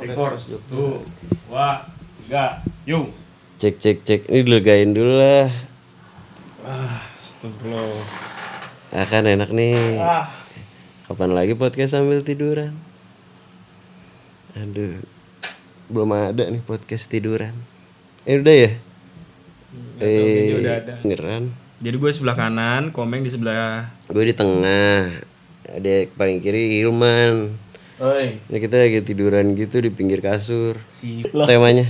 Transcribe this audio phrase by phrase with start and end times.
[0.00, 0.40] Record.
[0.72, 1.04] Tuh.
[1.48, 1.84] Dua.
[2.24, 2.64] Tiga.
[2.88, 3.12] Yuk.
[3.60, 4.20] Cek cek cek.
[4.32, 5.52] Ini dilegain dulu lah.
[7.20, 8.06] Astagfirullah.
[8.96, 10.00] Akan enak nih.
[11.04, 12.72] Kapan lagi podcast sambil tiduran?
[14.56, 15.04] Aduh.
[15.92, 17.52] Belum ada nih podcast tiduran.
[18.24, 18.70] Eh udah ya?
[20.00, 20.94] ini udah ada.
[21.04, 21.52] Beneran.
[21.80, 23.88] Jadi gue sebelah kanan, Komeng di sebelah.
[24.08, 25.12] Gue di tengah.
[25.70, 27.52] Ada paling kiri Ilman.
[28.00, 30.72] Oi, Ini kita lagi tiduran gitu di pinggir kasur.
[30.96, 31.84] si Temanya.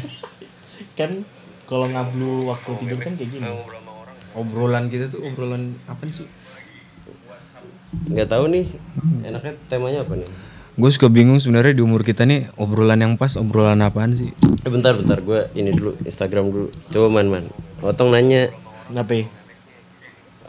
[0.99, 1.23] kan
[1.71, 3.47] kalau ngablu waktu tidur kan kayak gini.
[4.35, 6.27] Obrolan kita tuh obrolan apa sih?
[8.11, 8.67] Nggak tahu nih.
[9.23, 10.27] Enaknya temanya apa nih?
[10.75, 14.35] Gue suka bingung sebenarnya di umur kita nih obrolan yang pas obrolan apaan sih?
[14.67, 16.69] Eh bentar bentar gue ini dulu Instagram dulu.
[16.91, 17.45] Coba man man.
[17.87, 18.51] Otong nanya
[18.91, 19.31] Kenapa?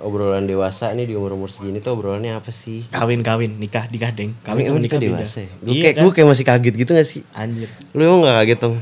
[0.01, 2.85] Obrolan dewasa nih di umur umur segini tuh obrolannya apa sih?
[2.89, 4.33] Kawin kawin nikah nikah deng.
[4.41, 5.49] Kawin sama kita nikah dewasa ya?
[5.61, 6.03] Gue Iya kayak kan?
[6.03, 7.21] gue kayak masih kaget gitu gak sih?
[7.31, 7.69] Anjir.
[7.93, 8.75] Lu emang gak kaget dong?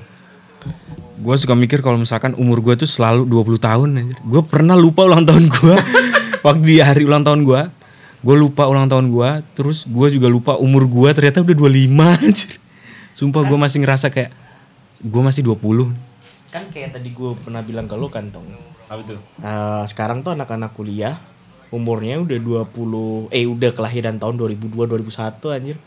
[1.19, 4.15] Gue suka mikir kalau misalkan umur gue tuh selalu 20 tahun aja.
[4.23, 5.75] Gue pernah lupa ulang tahun gue
[6.47, 7.61] waktu di hari ulang tahun gue.
[8.19, 12.51] Gue lupa ulang tahun gue, terus gue juga lupa umur gue ternyata udah 25 anjir.
[13.15, 14.31] Sumpah gue masih ngerasa kayak
[14.99, 15.91] gue masih 20.
[16.51, 18.47] Kan kayak tadi gue pernah bilang ke lu kan tong.
[18.89, 19.19] Apa tuh?
[19.21, 21.21] Eh, sekarang tuh anak-anak kuliah
[21.69, 25.77] umurnya udah 20 eh udah kelahiran tahun 2002 2001 anjir.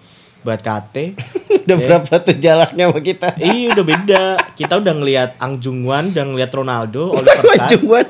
[0.42, 0.96] Buat KT.
[1.62, 3.38] Udah berapa tuh jaraknya sama kita?
[3.38, 4.22] Iya udah beda.
[4.58, 7.70] Kita udah ngelihat Ang Jung Wan, udah ngelihat Ronaldo, Oliver Kahn.
[7.70, 8.06] Cuman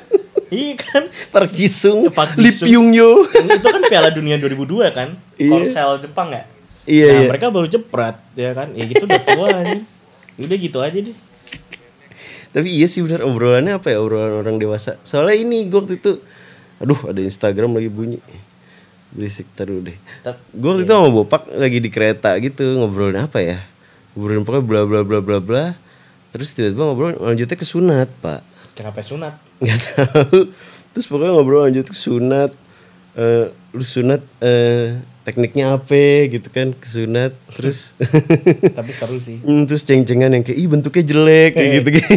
[0.48, 1.04] Iya kan?
[1.28, 2.72] Park Jisung, Park Lee Ji-sung.
[2.72, 3.28] Pyong Yo.
[3.28, 5.12] itu kan Piala Dunia 2002 kan?
[5.36, 5.52] Iya.
[5.52, 6.48] Korsel Jepang ya?
[6.88, 7.28] Iya, nah, iya.
[7.28, 8.72] mereka baru jepret ya kan?
[8.72, 9.82] Ya gitu udah tua anjir.
[10.40, 11.16] Udah gitu aja deh.
[12.52, 15.00] Tapi iya sih benar obrolannya apa ya obrolan orang dewasa.
[15.02, 16.20] Soalnya ini gue waktu itu,
[16.78, 18.20] aduh ada Instagram lagi bunyi.
[19.12, 19.96] Berisik taruh deh.
[20.52, 23.64] Gue waktu itu sama Bopak lagi di kereta gitu ngobrolin apa ya?
[24.12, 25.64] Ngobrolin pokoknya bla bla bla bla bla.
[26.32, 28.40] Terus tiba-tiba ngobrol lanjutnya ke sunat pak.
[28.72, 29.36] Kenapa sunat?
[29.62, 30.50] nggak tahu
[30.92, 32.50] terus pokoknya ngobrol lanjut ke sunat
[33.14, 37.94] eh lu sunat eh tekniknya apa gitu kan ke sunat terus
[38.78, 39.38] Tapi seru sih.
[39.38, 42.10] Hmm, terus ceng-cengan yang kayak ih bentuknya jelek kayak gitu gitu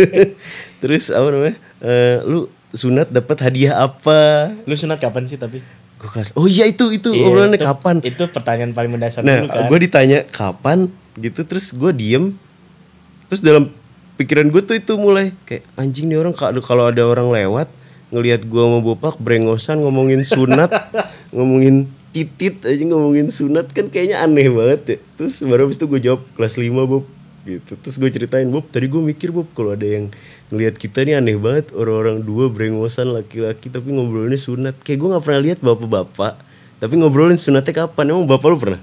[0.80, 5.64] terus apa namanya Eh, lu sunat dapat hadiah apa Lu sunat kapan sih tapi?
[5.96, 9.36] gue kelas oh iya itu itu Iya, obrolannya itu- kapan Itu pertanyaan paling mendasar nah
[9.38, 9.64] dulu kan.
[9.66, 12.32] gue ditanya kapan gitu terus gue diem
[13.26, 13.68] terus dalam
[14.16, 17.68] pikiran gue tuh itu mulai kayak anjing nih orang kalau kalau ada orang lewat
[18.08, 20.72] ngelihat gue sama bopak brengosan ngomongin sunat
[21.32, 24.96] ngomongin titit aja ngomongin sunat kan kayaknya aneh banget ya.
[25.18, 27.04] Terus baru habis itu gue jawab kelas 5 bob.
[27.46, 27.72] Gitu.
[27.80, 30.12] Terus gue ceritain bob tadi gue mikir bob kalau ada yang
[30.52, 34.76] ngelihat kita nih aneh banget orang-orang dua brengosan laki-laki tapi ngobrolnya sunat.
[34.82, 36.34] Kayak gue nggak pernah lihat bapak-bapak
[36.80, 38.16] tapi ngobrolin sunatnya kapan?
[38.16, 38.80] Emang bapak lu pernah?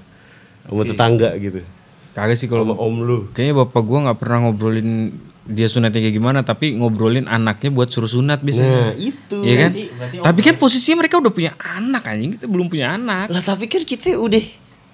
[0.70, 1.66] Sama tetangga gitu?
[2.14, 3.18] Kagak sih kalau sama om lu?
[3.34, 5.14] Kayaknya bapak gua nggak pernah ngobrolin
[5.48, 8.60] dia sunatnya kayak gimana, tapi ngobrolin anaknya buat suruh sunat bisa.
[8.60, 9.70] nah itu Iya kan?
[9.72, 13.26] Berarti- berarti Tapi kan posisinya mereka udah punya anak anjing, kita belum punya anak.
[13.26, 14.44] lah tapi kan kita udah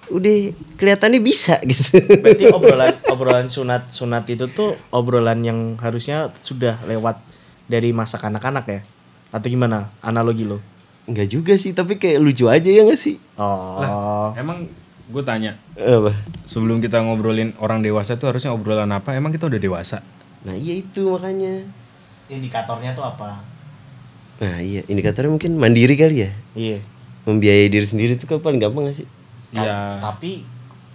[0.07, 0.35] udah
[0.75, 7.19] kelihatannya bisa gitu Berarti obrolan obrolan sunat sunat itu tuh obrolan yang harusnya sudah lewat
[7.65, 8.79] dari masa kanak-kanak ya?
[9.29, 10.61] Atau gimana analogi lo?
[11.03, 14.31] Enggak juga sih tapi kayak lucu aja ya gak sih Oh.
[14.33, 14.69] Emang
[15.05, 19.11] gue tanya, apa sebelum kita ngobrolin orang dewasa tuh harusnya obrolan apa?
[19.11, 20.01] Emang kita udah dewasa?
[20.45, 21.65] Nah iya itu makanya
[22.25, 23.37] Indikatornya tuh apa?
[24.35, 26.79] nah iya indikatornya mungkin mandiri kali ya Iya.
[27.23, 29.07] membiayai diri sendiri itu kan paling gampang gak sih
[29.49, 29.77] Ta- Iya.
[29.99, 30.43] Tapi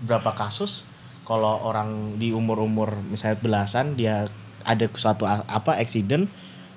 [0.00, 0.84] berapa kasus
[1.22, 4.28] kalau orang di umur-umur misalnya belasan dia
[4.60, 6.28] ada suatu apa accident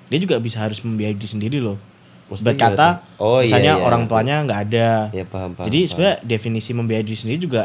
[0.06, 1.76] dia juga bisa harus membiayai diri sendiri loh.
[2.24, 3.20] Maksudnya Berkata tuh?
[3.20, 3.82] Oh, iya, misalnya iya.
[3.82, 4.88] orang tuanya nggak ada.
[5.10, 7.62] ya paham paham Jadi sebenarnya definisi membiayai diri sendiri juga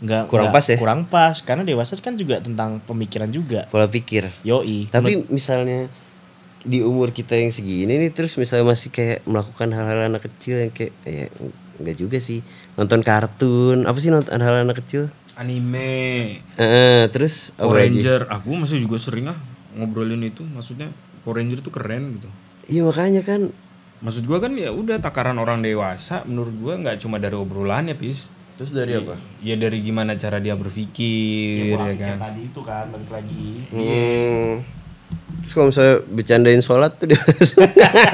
[0.00, 0.76] nggak Kurang nggak- pas ya?
[0.76, 3.68] Kurang pas karena dewasa kan juga tentang pemikiran juga.
[3.68, 4.88] pola pikir Yoi.
[4.88, 5.92] tapi misalnya
[6.60, 10.68] di umur kita yang segini nih terus misalnya masih kayak melakukan hal-hal anak kecil yang
[10.68, 11.28] kayak ya
[11.76, 12.44] enggak juga sih
[12.74, 17.96] nonton kartun apa sih nonton hal-hal anak kecil Anime, Eh, terus Power lagi?
[17.96, 18.28] Ranger.
[18.30, 19.38] Aku masih juga sering ah
[19.72, 20.44] ngobrolin itu.
[20.44, 22.28] Maksudnya Power Ranger tuh keren gitu.
[22.66, 23.48] iya makanya kan
[23.98, 28.28] Maksud gua kan ya udah takaran orang dewasa menurut gua nggak cuma dari obrolannya, Pis.
[28.60, 32.20] Terus dari apa Ya dari gimana cara dia berpikir ya kan.
[32.20, 33.64] tadi itu kan balik lagi.
[33.72, 34.60] Hmm.
[35.40, 37.20] Terus kalau misalnya bercandain sholat tuh dia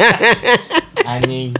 [1.18, 1.50] Anjing.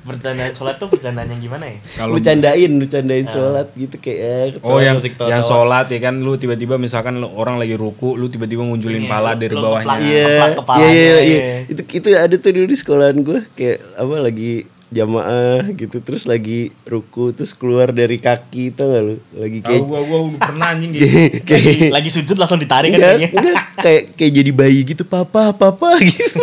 [0.00, 1.76] Bercanda sholat tuh bercandaan yang gimana ya?
[1.98, 4.18] Kalau bercandain, bercandain sholat gitu kayak
[4.56, 8.30] eh, Oh yang yang sholat ya kan lu tiba-tiba misalkan lu, orang lagi ruku lu
[8.30, 9.98] tiba-tiba munculin Iya, pala dari bawahnya.
[9.98, 10.30] Iya, iya,
[10.78, 11.18] iya, iya.
[11.26, 11.44] iya.
[11.66, 14.52] Itu itu ada tuh dulu di sekolahan gue kayak apa lagi
[14.90, 20.02] jamaah gitu terus lagi ruku terus keluar dari kaki tau gak lu lagi kayak gua
[20.02, 21.06] gua udah pernah anjing gitu.
[21.46, 26.42] lagi, lagi sujud langsung ditarik kan enggak, kayak kayak jadi bayi gitu papa papa gitu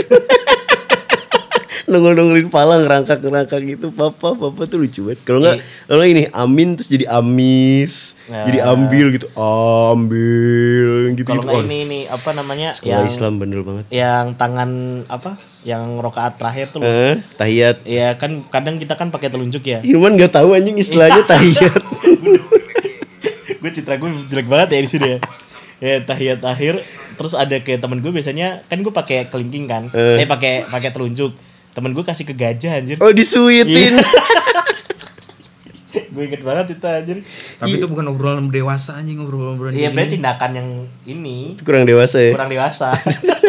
[1.88, 6.12] nongol nongolin pala ngerangkak ngerangkak gitu papa papa tuh lucu banget kalau enggak kalau nggak
[6.12, 7.94] ini amin terus jadi amis
[8.28, 8.44] Nah.
[8.44, 13.40] jadi ambil gitu ambil gitu Kalau gitu nggak ini ini apa namanya sekolah yang Islam
[13.40, 14.70] bener banget yang tangan
[15.08, 15.40] apa?
[15.68, 16.80] Yang rokaat terakhir tuh.
[16.80, 19.84] eh, tahiyat Ya kan kadang kita kan pakai telunjuk ya.
[19.84, 21.84] Hilman nggak tahu anjing istilahnya tahiyat
[23.58, 25.20] gue citra gue jelek banget ya di sini ya.
[25.78, 26.80] Ya tahiyat akhir
[27.20, 29.92] terus ada kayak temen gue biasanya kan gue pakai kelingking kan.
[29.92, 30.24] Eh.
[30.24, 31.36] Eh pakai pakai telunjuk.
[31.76, 32.98] Temen gue kasih ke gajah anjir.
[33.04, 34.00] oh disuitin
[36.18, 37.18] gue inget banget itu anjir.
[37.60, 40.70] Tapi itu bukan obrolan dewasa anjing obrolan-obrolan Iya kayak berarti tindakan yang
[41.06, 42.96] ini Itu kurang dewasa ya kurang dewasa.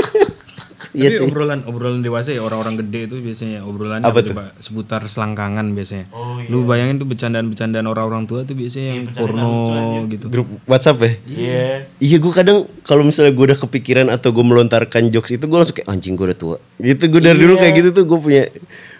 [0.98, 4.34] iya Tapi sih obrolan obrolan dewasa ya orang-orang gede itu biasanya obrolan Apa tuh?
[4.34, 6.10] coba seputar selangkangan biasanya.
[6.10, 6.50] Oh, iya.
[6.50, 10.10] Lu bayangin tuh bercandaan-bercandaan orang-orang tua tuh biasanya yang bercandaan porno aja.
[10.10, 10.26] gitu.
[10.26, 11.66] grup WhatsApp ya Iya.
[11.96, 15.78] Iya gue kadang kalau misalnya gue udah kepikiran atau gue melontarkan jokes itu gue langsung
[15.78, 16.56] kayak anjing gue udah tua.
[16.76, 18.44] Gitu gue dari dulu kayak gitu tuh gue punya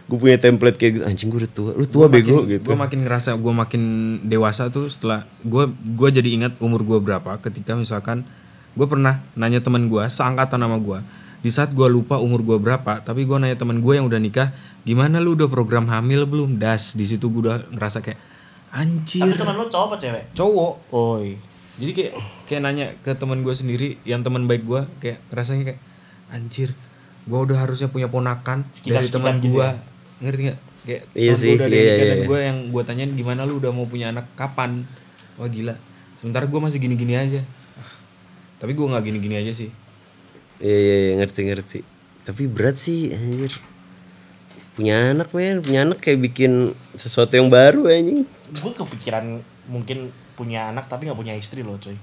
[0.09, 1.71] gue punya template kayak gitu anjing gue udah tua.
[1.75, 2.62] Lu tua bego gitu.
[2.65, 3.83] Gue makin ngerasa gue makin
[4.23, 8.23] dewasa tuh setelah gue gue jadi ingat umur gue berapa ketika misalkan
[8.73, 10.99] gue pernah nanya teman gue seangkatan sama gue
[11.38, 14.50] di saat gue lupa umur gue berapa tapi gue nanya teman gue yang udah nikah
[14.82, 16.58] gimana lu udah program hamil belum?
[16.58, 20.25] Das di situ gue udah ngerasa kayak Tapi anjir teman lu cowok apa cewek?
[20.37, 20.73] cowok.
[20.93, 21.38] Oh iya.
[21.79, 22.12] jadi kayak
[22.50, 25.81] kayak nanya ke teman gue sendiri yang teman baik gue kayak rasanya kayak
[26.29, 26.75] anjir
[27.25, 28.75] gue udah harusnya punya ponakan dari
[29.08, 29.73] Sekitar-sekitar teman gitu gue ya?
[30.19, 30.58] ngerti nggak?
[30.79, 32.26] Kayak Iya teman sih, gue udah iya, iya, dan iya.
[32.26, 34.82] gue yang gue tanyain gimana lu udah mau punya anak kapan?
[35.38, 35.76] Wah gila.
[36.19, 37.41] Sementara gue masih gini-gini aja.
[38.58, 39.70] Tapi gue nggak gini-gini aja sih
[40.58, 41.78] Iya iya iya, ngerti ngerti.
[42.26, 43.55] Tapi berat sih anjir.
[44.75, 48.26] Punya anak men, punya anak kayak bikin sesuatu yang baru anjing.
[48.58, 51.94] Gue kepikiran mungkin punya anak tapi nggak punya istri loh coy.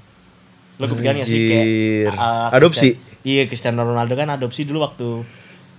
[0.75, 1.67] Lo kepikiran gak sih kayak
[2.15, 2.99] uh, Adopsi?
[3.23, 5.23] Iya Cristiano Ronaldo kan adopsi dulu waktu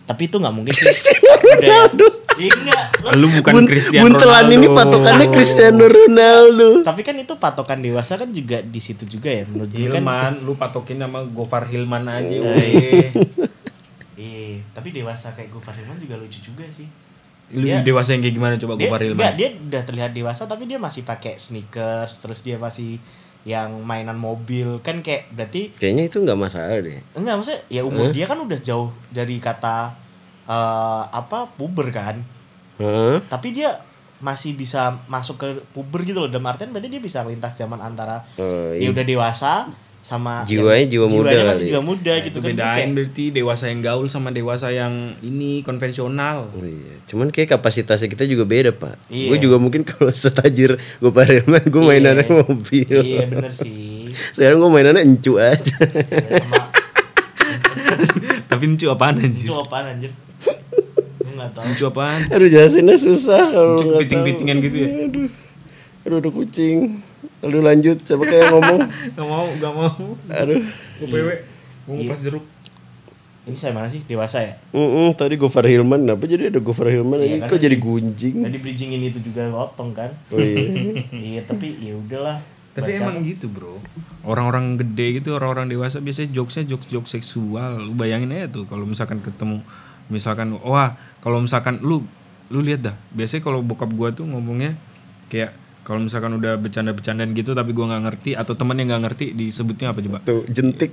[0.09, 0.85] tapi itu nggak mungkin sih.
[0.89, 2.07] Cristiano Udah- Ronaldo.
[2.37, 2.81] Iya
[3.13, 6.69] lu bukan Bunt- Cristiano buntelan Ronaldo ini patokannya Cristiano Ronaldo.
[6.83, 9.97] Tapi kan itu patokan dewasa kan juga di situ juga ya menurut gue kan.
[9.97, 12.43] Hilman lu patokin sama Gofar Hilman aja Iya.
[12.43, 13.09] weh.
[14.17, 16.89] Iya, tapi dewasa kayak gue Hilman juga lucu juga sih.
[17.49, 20.65] lu Dia- dewasa yang kayak gimana coba Gofar Hilman enggak, dia udah terlihat dewasa tapi
[20.65, 22.99] dia masih pakai sneakers, terus dia masih
[23.45, 26.99] yang mainan mobil kan kayak berarti Kayaknya itu nggak masalah deh.
[27.13, 29.95] enggak maksudnya ya umur dia kan udah jauh dari kata
[30.47, 32.23] eh, apa puber kan
[32.77, 33.21] Heeh.
[33.27, 33.79] tapi dia
[34.17, 38.25] masih bisa masuk ke puber gitu loh dalam artian berarti dia bisa lintas zaman antara
[38.33, 38.89] dia iya.
[38.89, 39.53] udah dewasa
[40.01, 41.69] sama Jiwanya jiwa muda jiwanya masih kali.
[41.69, 44.95] jiwa muda Nah, gitu itu kan bedain Kayak- berarti dewasa yang gaul sama dewasa yang
[45.21, 46.95] ini konvensional Oh, iya.
[47.05, 49.03] Cuman kayak kapasitasnya kita juga beda pak.
[49.09, 49.29] Iya.
[49.29, 51.91] Gue juga mungkin kalau setajir gue pareman gue Iya.
[51.91, 52.99] mainannya mobil.
[53.03, 54.07] iya bener sih
[54.39, 55.75] Sekarang gue mainannya encu aja.
[55.75, 56.71] sama
[58.57, 60.11] tapi encu apaan anjir apaan anjir
[61.19, 65.25] gue nggak tahu encu apaan Aduh jelasinnya susah kalau encu nggak piting-pitingan gitu ya tahu.
[66.03, 66.79] Aduh udah kucing.
[67.39, 68.79] Aduh lanjut siapa kayak ngomong.
[69.17, 69.93] gak mau gak mau
[70.33, 70.63] Aduh.
[70.97, 71.35] gue pewe
[71.85, 72.45] gue ngupas jeruk
[73.43, 77.21] ini saya mana sih dewasa ya Mm tadi Gofar Hilman, kenapa jadi ada Gofar Hilman
[77.21, 77.37] Iya, aja?
[77.43, 78.37] kan Kok jadi gunjing?
[78.43, 80.67] tadi bridgingin itu juga potong kan Oh iya.
[81.31, 82.43] iya tapi ya udahlah
[82.77, 83.81] tapi Baca- emang gitu bro.
[84.21, 87.81] Orang-orang gede gitu orang-orang dewasa biasanya jokesnya jokes jokes seksual.
[87.81, 89.65] Lu bayangin aja tuh kalau misalkan ketemu
[90.07, 92.05] misalkan wah kalau misalkan lu
[92.53, 92.97] lu lihat dah.
[93.11, 94.77] Biasanya kalau bokap gua tuh ngomongnya
[95.27, 99.27] kayak kalau misalkan udah bercanda-bercandaan gitu tapi gua nggak ngerti atau temen yang nggak ngerti
[99.33, 100.19] disebutnya apa coba?
[100.21, 100.93] Tuh jentik.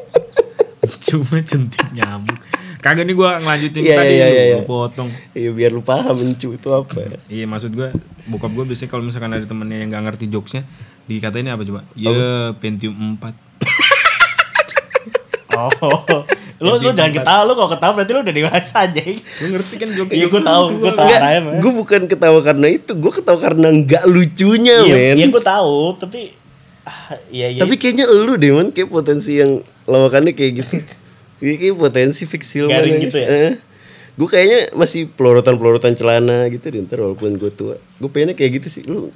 [1.06, 2.36] cuma jentik nyamuk.
[2.80, 4.56] Kagak nih gua ngelanjutin Iya, tadi iya, lu, iya, iya.
[4.56, 5.10] lu potong.
[5.36, 7.20] Iya biar lu paham encu itu apa.
[7.28, 7.92] Iya maksud gua
[8.28, 10.62] bokap gua biasanya kalau misalkan ada temennya yang nggak ngerti jokesnya
[11.08, 11.80] dikatain apa coba?
[11.96, 13.50] Ya Pentium 4
[15.60, 16.24] oh
[16.60, 19.88] lu lu jangan ketawa lu kalau ketawa berarti lu udah dewasa aja Lu ngerti kan
[19.96, 21.08] jokes iya gue tahu gue tahu
[21.56, 25.16] gue bukan ketawa karena itu, gue ketawa karena nggak lucunya, iya men.
[25.16, 26.36] iya gue tahu tapi
[26.84, 30.74] ah, iya iya Tapi kayaknya lu deh, man, kayak potensi yang lawakannya kayak gitu.
[31.40, 33.28] Iya kayak potensi fix Hilman Garing gitu ya?
[33.28, 33.52] Eh.
[34.20, 37.80] Gue kayaknya masih pelorotan-pelorotan celana gitu deh, ntar walaupun gue tua.
[37.96, 38.82] Gue pengennya kayak gitu sih.
[38.84, 39.08] Lu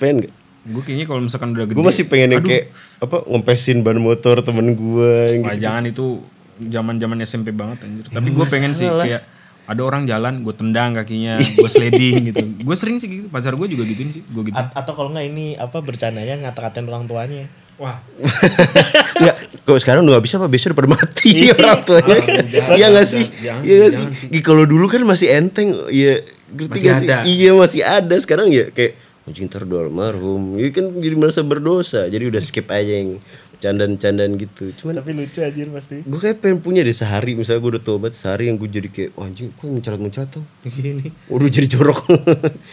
[0.00, 0.32] pengen gak?
[0.64, 4.40] Gue kayaknya kalau misalkan udah gede Gue masih pengen yang kayak apa ngompesin ban motor
[4.40, 5.12] temen gue
[5.44, 5.60] gitu.
[5.60, 6.24] jangan itu
[6.58, 8.08] zaman-zaman SMP banget anjir.
[8.08, 9.22] Tapi gue pengen sih kayak
[9.68, 12.40] ada orang jalan, gue tendang kakinya, gue sliding gitu.
[12.64, 13.28] Gue sering sih gitu.
[13.28, 14.56] Pacar gue juga gituin sih, gue gitu.
[14.56, 17.44] A- atau kalau nggak ini apa bercandanya ngata-ngatain orang tuanya
[17.78, 17.94] Wah,
[19.22, 19.36] Enggak,
[19.68, 22.18] kalau sekarang udah gak bisa apa besok udah pada mati orang tuanya.
[22.42, 23.24] jangan, Iya gak sih?
[23.38, 24.04] Iya gak sih?
[24.40, 27.08] Kalau dulu kan masih enteng, ya ngerti Masih gak sih?
[27.28, 30.56] Iya masih ada sekarang ya kayak anjing ntar almarhum.
[30.56, 32.08] Ini kan jadi merasa berdosa.
[32.08, 33.20] Jadi udah skip aja yang
[33.58, 34.70] candaan-candaan gitu.
[34.72, 36.00] Cuman Tapi lucu aja pasti.
[36.00, 39.10] gue kayak pengen punya deh sehari misalnya gue udah tobat sehari yang gue jadi kayak
[39.12, 41.10] "Wah, anjing kok mencelat mencelat tuh Gini.
[41.26, 41.98] udah jadi jorok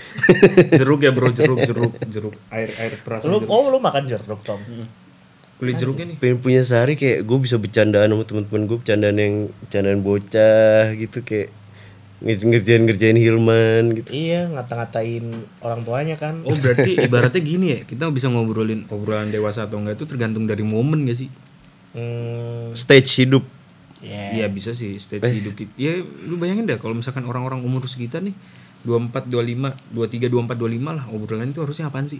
[0.77, 3.49] jeruk ya bro jeruk jeruk jeruk air air perasa Lu jeruk.
[3.49, 4.61] oh lu makan jeruk, Tom.
[5.55, 9.35] Kulit jeruknya nih pengen punya sehari kayak gue bisa bercandaan sama teman-teman gue bercandaan yang
[9.61, 11.49] bercandaan bocah gitu kayak
[12.19, 15.23] nge- ngerjain ngerjain Hilman gitu Iya, ngata-ngatain
[15.59, 16.43] orang tuanya kan.
[16.43, 20.63] oh berarti ibaratnya gini ya kita bisa ngobrolin obrolan dewasa atau enggak itu tergantung dari
[20.63, 21.29] momen gak sih
[21.95, 23.47] Hmm, stage hidup
[24.03, 24.35] ya.
[24.35, 25.71] Iya bisa sih stage hidup kita.
[25.79, 28.35] Ya lu bayangin dah kalau misalkan orang-orang umur sekitar nih
[28.83, 32.19] 24, 25, 23, 24, 25 lah obrolan itu harusnya apaan sih?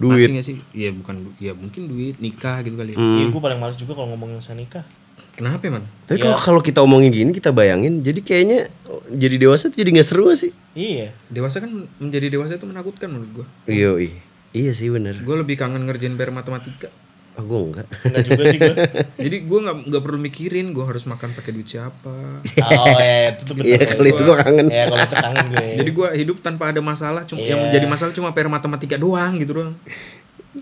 [0.00, 0.16] Duit.
[0.16, 0.56] Masih nggak sih?
[0.72, 2.92] Iya bukan ya mungkin duit, nikah gitu kali.
[2.92, 2.98] ya.
[2.98, 4.84] Iya, gue paling males juga kalau ngomongin masalah nikah.
[5.30, 5.84] Kenapa ya, man?
[6.04, 9.92] tapi kalau kalau kita omongin gini kita bayangin jadi kayaknya oh, jadi dewasa tuh jadi
[9.92, 11.12] nggak seru sih Iya.
[11.28, 13.46] Dewasa kan menjadi dewasa itu menakutkan menurut gua.
[13.64, 16.88] iya iya iya sih bener Gue lebih kangen ngerjain PR matematika.
[17.40, 18.74] Ah gue enggak Enggak juga sih gue.
[19.24, 22.44] Jadi gue nggak nggak perlu mikirin gue harus makan pakai duit siapa.
[22.44, 25.66] Oh ya, itu tuh iya kalau itu gue kangen Ya kalau itu kangen gue.
[25.80, 27.56] Jadi gue hidup tanpa ada masalah, cuma Iya.
[27.56, 29.72] yang menjadi masalah cuma PR matematika doang gitu doang.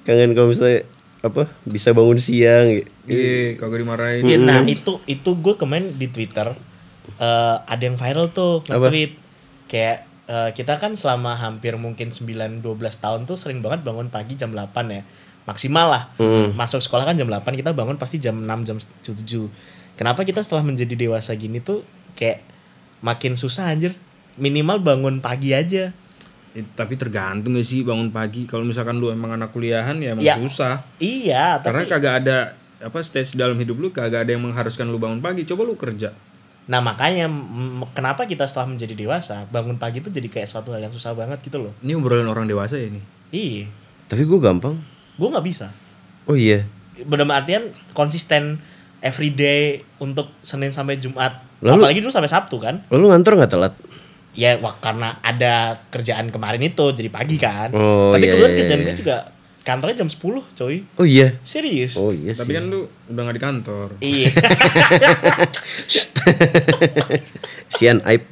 [0.04, 0.86] kangen kalau misalnya
[1.18, 2.88] apa bisa bangun siang gitu.
[3.08, 4.22] Iya, kagak dimarahin.
[4.22, 6.54] Iya, nah itu itu gue kemarin di Twitter
[7.16, 9.18] eh, ada yang viral tuh nge-tweet
[9.66, 12.62] kayak eh, kita kan selama hampir mungkin 9 12
[12.94, 15.02] tahun tuh sering banget bangun pagi jam 8 ya.
[15.48, 16.02] Maksimal lah.
[16.52, 19.48] Masuk sekolah kan jam 8, kita bangun pasti jam 6 jam 7.
[19.96, 21.82] Kenapa kita setelah menjadi dewasa gini tuh
[22.14, 22.44] kayak
[23.00, 23.96] makin susah anjir.
[24.36, 25.90] Minimal bangun pagi aja.
[26.50, 28.44] Eh, tapi tergantung gak sih bangun pagi.
[28.44, 30.36] Kalau misalkan lu emang anak kuliahan ya emang Ya.
[30.36, 30.84] susah.
[30.98, 32.36] Iya, Karena tapi kagak ada
[32.78, 35.42] apa stage dalam hidup lu kagak ada yang mengharuskan lu bangun pagi.
[35.42, 36.12] Coba lu kerja.
[36.68, 37.32] nah makanya
[37.90, 41.40] kenapa kita setelah menjadi dewasa bangun pagi tuh jadi kayak suatu hal yang susah banget
[41.40, 41.72] gitu loh.
[41.80, 43.00] Ini obrolan orang dewasa ya ini.
[43.28, 43.72] Iya.
[44.04, 44.76] tapi gue gampang
[45.18, 45.66] gue nggak bisa.
[46.30, 46.62] Oh iya.
[47.02, 48.62] Benar artian konsisten
[49.02, 51.42] everyday untuk Senin sampai Jumat.
[51.58, 52.86] Lalu- apalagi dulu sampai Sabtu kan?
[52.88, 53.74] Lalu ngantor nggak telat?
[54.38, 57.74] Ya wah, karena ada kerjaan kemarin itu jadi pagi kan?
[57.74, 58.86] Oh, tapi iya, kebetulan iya, kerjaan iya.
[58.86, 59.16] gue juga
[59.66, 60.22] kantornya jam 10
[60.54, 60.76] coy.
[60.94, 61.34] Oh iya?
[61.42, 61.98] Serius?
[61.98, 63.88] Oh iya Tapi kan lu udah gak di kantor.
[63.98, 64.30] iya.
[67.74, 68.22] Sian aib.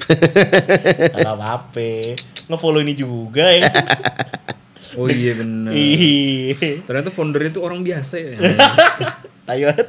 [1.13, 2.15] Nggak apa-apa.
[2.47, 3.67] Ngefollow ini juga ya
[4.95, 5.75] Oh iya bener.
[5.75, 8.39] iya Ternyata founder itu orang biasa ya.
[9.47, 9.89] banget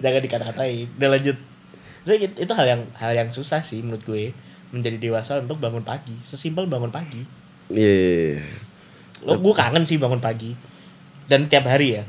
[0.00, 1.36] jangan dikata-katain udah lanjut
[2.00, 4.32] Jadi itu, itu hal yang hal yang susah sih menurut gue
[4.72, 7.22] menjadi dewasa untuk bangun pagi sesimpel bangun pagi
[7.72, 8.44] iya iya, iya.
[9.24, 10.56] lo gue kangen sih bangun pagi
[11.28, 12.04] dan tiap hari ya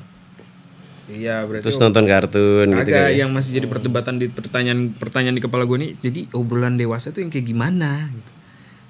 [1.12, 3.25] iya berarti terus nonton kartun gitu kan ya?
[3.25, 5.92] yang masih jadi perdebatan di pertanyaan pertanyaan di kepala gue nih.
[6.00, 8.32] Jadi obrolan dewasa tuh yang kayak gimana gitu.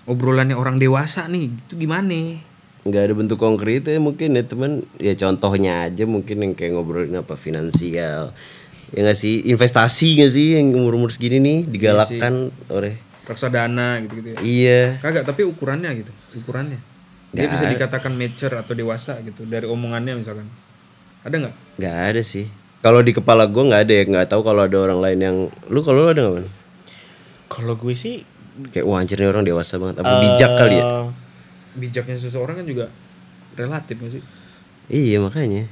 [0.05, 2.37] Obrolannya orang dewasa nih, itu gimana?
[2.81, 7.13] Nggak ada bentuk konkret ya mungkin ya teman ya contohnya aja mungkin yang kayak ngobrolin
[7.17, 8.33] apa finansial.
[8.91, 9.45] Ya nggak sih?
[9.47, 14.37] Investasi nggak sih yang umur umur segini nih digalakkan oleh Reksadana gitu-gitu ya.
[14.43, 14.81] iya.
[14.99, 16.11] Kagak, tapi ukurannya gitu,
[16.41, 16.81] ukurannya.
[17.31, 20.49] Dia bisa dikatakan mature atau dewasa gitu dari omongannya misalkan.
[21.23, 21.55] Ada nggak?
[21.79, 22.49] nggak ada sih.
[22.81, 25.37] Kalau di kepala gue nggak ada ya nggak tahu kalau ada orang lain yang
[25.69, 26.47] lu kalau lu ada nggak man
[27.51, 28.23] kalau gue sih
[28.71, 29.99] kayak wah anjir nih orang dewasa banget.
[29.99, 30.83] Apa bijak kali ya?
[30.87, 31.05] eh,
[31.77, 32.91] Bijaknya seseorang kan juga
[33.55, 34.23] relatif gak sih?
[34.91, 35.71] iya makanya.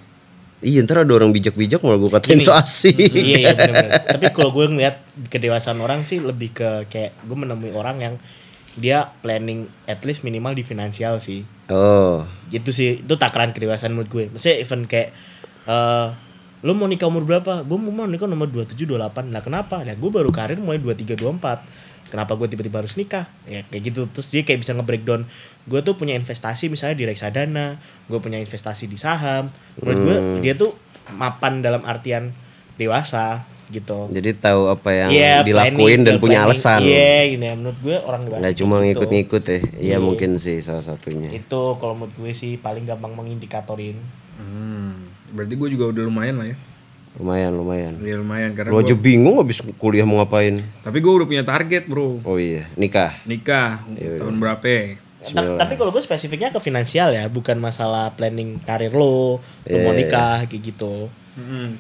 [0.60, 3.56] Iya ntar ada orang bijak-bijak malah gue katain so asik iya iya
[4.12, 5.00] tapi kalau gue ngeliat
[5.32, 8.15] kedewasaan orang sih lebih ke kayak gue menemui orang yang
[8.75, 11.48] dia planning at least minimal di finansial sih.
[11.72, 12.27] Oh.
[12.51, 14.25] Gitu sih itu takaran kedewasaan menurut gue.
[14.36, 15.15] Maksudnya even kayak
[15.63, 16.08] eh
[16.60, 17.63] lo mau nikah umur berapa?
[17.63, 19.79] Gue mau nikah nomor 27 28 lah kenapa?
[19.88, 23.30] Nah gue baru karir mulai 23 24 kenapa gue tiba-tiba harus nikah?
[23.46, 24.01] Ya kayak gitu.
[24.10, 25.24] Terus dia kayak bisa nge-breakdown
[25.70, 27.78] gue tuh punya investasi misalnya di reksadana
[28.10, 29.54] gue punya investasi di saham.
[29.80, 30.74] Menurut gue dia tuh
[31.10, 32.34] mapan dalam artian
[32.75, 34.10] dewasa gitu.
[34.10, 36.58] Jadi tahu apa yang Iya, dilakuin planning, dan punya planning.
[36.58, 36.80] alasan.
[36.82, 38.84] Iya gini ya, menurut gue orang dewasa nggak cuma gitu.
[38.86, 39.60] ngikut-ngikut ya.
[39.78, 41.30] Iya mungkin sih salah satunya.
[41.30, 43.98] Itu kalau menurut gue sih paling gampang mengindikatorin.
[44.42, 46.58] Hmm, berarti gue juga udah lumayan lah ya.
[47.16, 51.10] Lumayan lumayan Ya lumayan karena lu gua, aja bingung habis kuliah mau ngapain tapi gue
[51.10, 52.20] udah punya target bro.
[52.20, 54.63] oh iya nikah Nikah tahun berapa?
[54.63, 54.82] ya?
[55.20, 59.92] Ta- Tapi kalau gue spesifiknya ke finansial ya, bukan masalah planning karir lo, lo mau
[59.92, 61.12] nikah kayak gitu.
[61.36, 61.75] Mm-mm.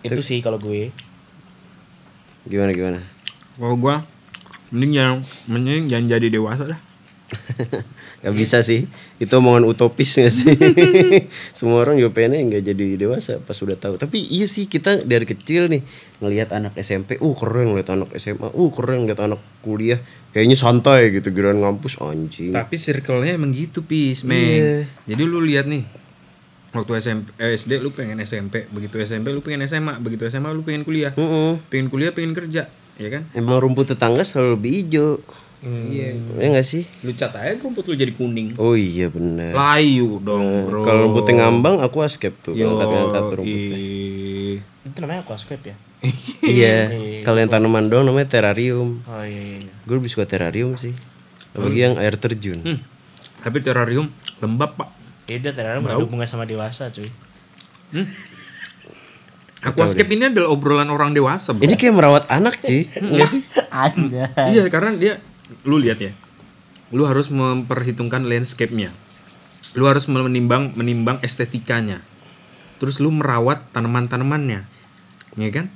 [0.00, 0.88] Itu sih kalau gue.
[2.44, 3.04] gimana gimana
[3.52, 3.96] Kalau gue
[4.70, 6.80] mending jangan mending jangan jadi dewasa dah.
[8.24, 8.90] Gak bisa sih.
[9.22, 10.56] Itu omongan utopis gak sih?
[11.56, 13.94] Semua orang juga pengennya nggak jadi dewasa pas sudah tahu.
[13.94, 15.86] Tapi iya sih kita dari kecil nih
[16.18, 20.02] ngelihat anak SMP, uh keren ngeliat anak SMA, uh keren ngeliat anak kuliah.
[20.34, 22.50] Kayaknya santai gitu giliran ngampus anjing.
[22.50, 24.34] Tapi circle-nya emang gitu, Pis, Meng.
[24.34, 24.90] Iya.
[25.14, 25.86] Jadi lu lihat nih.
[26.68, 30.60] Waktu SMP, eh, SD lu pengen SMP, begitu SMP lu pengen SMA, begitu SMA lu
[30.60, 31.16] pengen kuliah.
[31.16, 31.64] Mm-mm.
[31.72, 32.68] Pengen kuliah, pengen kerja,
[33.00, 33.24] ya kan?
[33.32, 35.16] Emang rumput tetangga selalu lebih hijau.
[35.64, 36.14] Iya.
[36.38, 36.86] Ya gak sih?
[37.02, 38.54] Lu cat aja rumput lu jadi kuning.
[38.62, 39.50] Oh iya benar.
[39.50, 40.86] Layu dong, Bro.
[40.86, 43.78] Kalau rumputnya ngambang aku escape tuh ngangkat-ngangkat rumputnya.
[43.78, 44.56] Ih.
[44.86, 45.76] Itu namanya aquascape ya?
[46.46, 46.76] iya.
[47.26, 49.02] Kalau yang tanaman doang namanya terrarium.
[49.10, 49.72] Oh iya iya.
[49.82, 50.94] Gue lebih suka terrarium sih.
[51.58, 52.58] Apalagi yang air terjun.
[52.62, 52.78] Hmm.
[53.42, 54.06] Tapi terrarium
[54.38, 54.88] lembab, Pak.
[55.26, 57.10] Beda nggak ada hubungan sama dewasa cuy.
[59.58, 61.66] Aquascape ini adalah obrolan orang dewasa, Bro.
[61.66, 62.86] Ini kayak merawat anak cuy.
[63.10, 63.42] Enggak sih?
[63.74, 64.30] Anda.
[64.54, 65.12] Iya, karena dia
[65.64, 66.12] lu lihat ya.
[66.90, 68.92] Lu harus memperhitungkan landscape-nya.
[69.76, 72.00] Lu harus menimbang menimbang estetikanya.
[72.80, 74.64] Terus lu merawat tanaman-tanamannya.
[75.36, 75.68] Ya kan?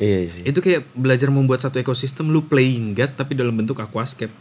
[0.00, 0.42] Iya sih.
[0.48, 4.32] Itu kayak belajar membuat satu ekosistem lu playing God tapi dalam bentuk aquascape.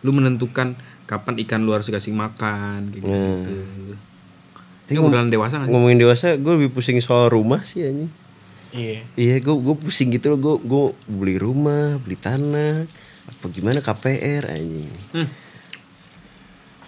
[0.00, 3.04] Lu menentukan kapan ikan lu harus dikasih makan gitu.
[3.04, 3.94] gitu.
[4.90, 5.72] Ini obrolan dewasa gak sih?
[5.74, 8.10] Ngomongin dewasa, gue lebih pusing soal rumah sih anjing.
[8.74, 9.06] Iya.
[9.14, 10.38] Iya, gue gue pusing gitu loh.
[10.38, 12.86] Gue gue beli rumah, beli tanah,
[13.28, 14.92] apa gimana KPR anjing.
[15.12, 15.28] Hmm.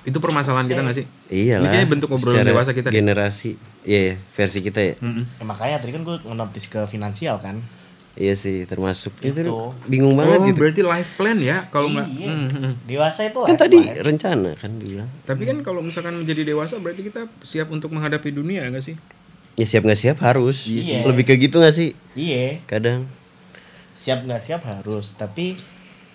[0.03, 1.07] Itu permasalahan kita gak sih?
[1.31, 1.63] Iyalah.
[1.63, 2.89] Ini kayaknya bentuk obrolan secara dewasa kita.
[2.91, 3.55] Generasi.
[3.87, 4.95] Iya, iya, versi kita ya.
[4.99, 5.25] Mm-mm.
[5.39, 7.63] Ya, makanya tadi kan gue notice ke finansial kan.
[8.13, 9.41] Iya sih, termasuk itu.
[9.41, 9.73] Itu.
[9.89, 10.59] Bingung banget oh, gitu.
[10.61, 12.09] berarti life plan ya kalau nggak.
[12.13, 12.29] Iya.
[12.29, 12.73] Hmm, hmm.
[12.85, 14.05] Dewasa itu Kan life tadi plan.
[14.05, 15.09] rencana kan dibilang.
[15.25, 18.97] Tapi kan kalau misalkan menjadi dewasa berarti kita siap untuk menghadapi dunia nggak sih?
[19.57, 20.69] Ya siap nggak siap harus.
[20.69, 21.09] Iya.
[21.09, 21.97] Lebih ke gitu gak sih?
[22.13, 22.61] Iya.
[22.69, 23.09] Kadang.
[23.97, 25.17] Siap nggak siap harus.
[25.17, 25.57] Tapi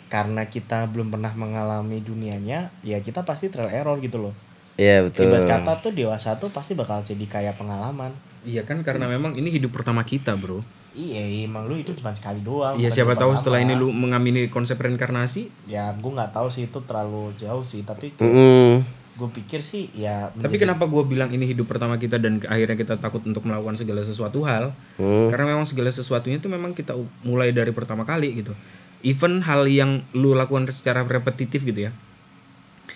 [0.07, 4.35] karena kita belum pernah mengalami dunianya, ya kita pasti trial error gitu loh.
[4.77, 5.27] Iya betul.
[5.27, 8.13] Ibarat kata tuh dewasa tuh pasti bakal jadi kayak pengalaman.
[8.45, 10.61] Iya kan karena memang ini hidup pertama kita bro.
[10.97, 12.73] Iya, emang lu itu cuma sekali doang.
[12.73, 13.37] Iya siapa tahu pertama.
[13.37, 15.69] setelah ini lu mengamini konsep reinkarnasi.
[15.69, 17.85] Ya, gue nggak tahu sih itu terlalu jauh sih.
[17.85, 18.81] Tapi Mm-mm.
[19.13, 20.33] gue pikir sih ya.
[20.33, 24.01] Tapi kenapa gue bilang ini hidup pertama kita dan akhirnya kita takut untuk melakukan segala
[24.01, 24.73] sesuatu hal?
[24.97, 25.29] Hmm.
[25.29, 28.57] Karena memang segala sesuatunya itu memang kita mulai dari pertama kali gitu.
[29.05, 31.91] Even hal yang lu lakukan secara repetitif gitu ya.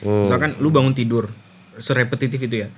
[0.02, 0.26] Hmm.
[0.26, 1.30] Misalkan lu bangun tidur
[1.78, 2.70] serepetitif itu ya.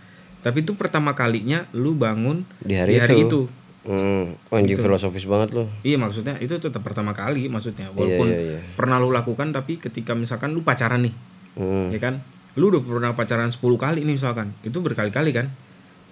[0.44, 3.28] Tapi itu pertama kalinya lu bangun Di hari itu.
[3.28, 3.42] itu.
[3.84, 4.40] Hmm.
[4.48, 5.68] Oh, anjing filosofis banget loh.
[5.84, 7.92] Iya maksudnya itu tetap pertama kali maksudnya.
[7.92, 8.60] Walaupun iya, iya.
[8.76, 11.16] pernah lu lakukan tapi ketika misalkan lu pacaran nih,
[11.60, 11.92] Hmm.
[11.92, 12.24] ya kan?
[12.56, 14.56] Lu udah pernah pacaran 10 kali nih misalkan.
[14.64, 15.52] Itu berkali-kali kan?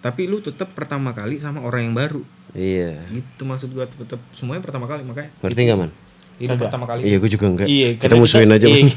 [0.02, 2.24] Tapi lu tetap pertama kali sama orang yang baru.
[2.52, 3.08] Iya.
[3.08, 5.92] Gitu maksud gua tetap semuanya pertama kali makanya Ngerti gak man?
[6.42, 7.06] Itu pertama kali.
[7.06, 7.68] Iya, gue juga enggak.
[7.70, 8.66] Iya, kita musuhin aja.
[8.66, 8.90] iya.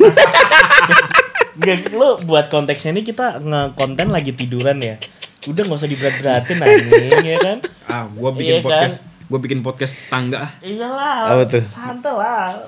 [1.54, 4.98] Gak, lu buat konteksnya ini kita nge-konten lagi tiduran ya.
[5.46, 7.59] Udah nggak usah diberat-beratin anjing ya kan?
[7.87, 8.66] Ah, gua bikin Iya kan?
[8.66, 8.96] podcast,
[9.30, 10.50] gua bikin podcast tangga ah.
[10.59, 11.18] Iyalah.
[11.30, 11.62] Apa tuh?
[11.70, 12.59] Santai lah.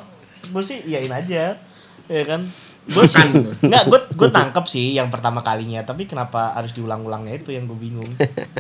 [0.47, 1.59] Gue sih iyain aja.
[2.07, 2.47] Ya kan?
[2.87, 3.19] Gue sih
[3.59, 7.75] nggak gue gue tangkep sih yang pertama kalinya tapi kenapa harus diulang-ulangnya itu yang gue
[7.75, 8.07] bingung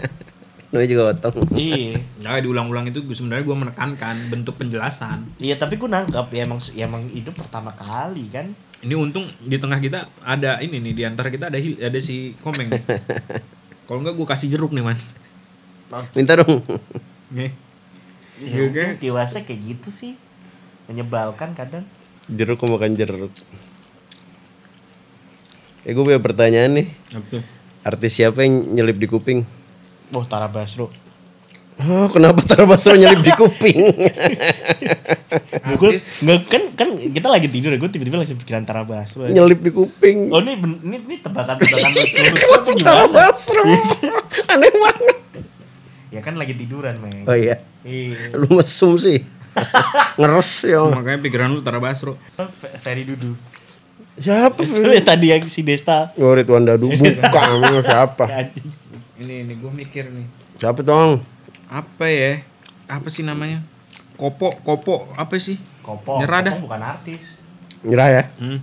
[0.76, 1.36] Namanya juga otong.
[1.56, 5.24] iya Nah, diulang-ulang itu sebenarnya gua menekankan bentuk penjelasan.
[5.38, 9.56] iya tapi gue nangkep ya emang ya emang hidup pertama kali kan Ini untung di
[9.56, 12.68] tengah kita ada ini nih di antara kita ada ada si Komeng.
[13.88, 14.98] Kalau enggak gua kasih jeruk nih, Man.
[16.12, 16.60] Minta dong.
[17.32, 17.56] Nih.
[18.36, 18.88] ya, Iya kan?
[18.92, 20.12] untung dewasa kayak gitu sih
[20.86, 21.88] menyebalkan kadang
[22.26, 23.32] Jeruk kok makan jeruk.
[25.82, 26.88] Eh gue punya pertanyaan nih.
[27.14, 27.42] Apa tuh?
[27.80, 29.46] Artis siapa yang nyelip di kuping?
[30.10, 30.88] Oh Tara Basro
[31.78, 33.92] Oh, kenapa Tara Basro nyelip di kuping?
[35.68, 39.26] gue Artis nggak kan kan kita lagi tidur ya gue tiba-tiba langsung pikiran Tara Basro
[39.26, 40.30] nyelip di kuping.
[40.30, 43.60] oh ini ini, ini tebakan-tebakan lucu lucu apa Tara Basro.
[44.52, 45.18] Aneh banget.
[46.08, 47.60] ya kan lagi tiduran meng Oh iya.
[47.82, 49.20] iya Lu mesum sih.
[50.16, 50.80] Ngeres ya.
[50.86, 52.16] makanya pikiran lu Tara Basro.
[52.56, 53.36] Fe- Ferry Dudu
[54.16, 54.64] Siapa?
[54.64, 57.20] Soalnya tadi yang si Desta Ngorit Wanda Du bukan
[57.84, 58.48] siapa?
[59.16, 60.26] Ini ini gua mikir nih.
[60.60, 61.24] Siapa tong?
[61.72, 62.44] Apa ya?
[62.86, 63.64] Apa sih namanya?
[64.16, 65.56] Kopo, kopo, apa sih?
[65.84, 66.54] Kopo, Nyerah dah.
[66.56, 67.36] Bukan artis
[67.84, 68.22] Nyerah ya?
[68.40, 68.58] Hmm.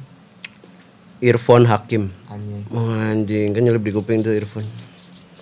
[1.24, 2.12] Earphone Hakim.
[2.28, 4.68] Anjing Oh, anjing kan nyelip di kuping tuh earphone.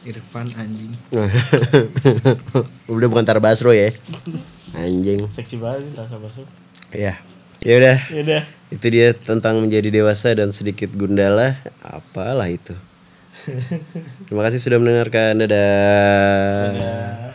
[0.02, 0.90] Irfan anjing.
[2.94, 3.94] Udah bukan Tara Basro ya.
[4.74, 5.30] Anjing.
[5.30, 6.44] Seksi banget sih Tara Basro
[6.90, 7.22] Ya.
[7.62, 7.98] Ya udah.
[8.10, 8.44] Yaudah
[8.74, 11.62] Itu dia tentang menjadi dewasa dan sedikit gundala.
[11.86, 12.74] Apalah itu.
[14.28, 15.42] Terima kasih sudah mendengarkan.
[15.42, 16.66] Dadah.
[16.78, 17.31] Dadah.